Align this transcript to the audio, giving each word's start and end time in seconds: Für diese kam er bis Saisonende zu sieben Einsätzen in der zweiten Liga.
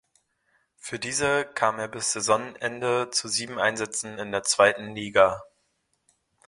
Für 0.77 0.97
diese 0.97 1.45
kam 1.45 1.77
er 1.77 1.87
bis 1.87 2.13
Saisonende 2.13 3.11
zu 3.11 3.27
sieben 3.27 3.59
Einsätzen 3.59 4.17
in 4.17 4.31
der 4.31 4.41
zweiten 4.41 4.95
Liga. 4.95 5.43